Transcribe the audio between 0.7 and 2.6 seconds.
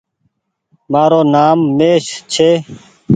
مآرو نآم مهيش ڇي۔